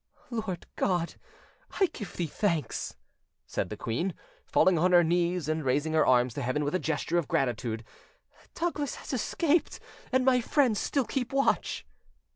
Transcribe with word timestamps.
"Lord 0.31 0.65
God, 0.77 1.13
I 1.79 1.85
give 1.93 2.17
Thee 2.17 2.25
thanks," 2.25 2.95
said 3.45 3.69
the 3.69 3.77
queen, 3.77 4.15
falling 4.47 4.79
on 4.79 4.93
her 4.93 5.03
knees 5.03 5.47
and 5.47 5.63
raising 5.63 5.93
her 5.93 6.03
arms 6.07 6.33
to 6.33 6.41
heaven 6.41 6.63
with 6.63 6.73
a 6.73 6.79
gesture 6.79 7.19
of 7.19 7.27
gratitude: 7.27 7.83
"Douglas 8.55 8.95
has 8.95 9.13
escaped, 9.13 9.79
and 10.11 10.25
my 10.25 10.41
friends 10.41 10.79
still 10.79 11.05
keep 11.05 11.31
watch." 11.31 11.85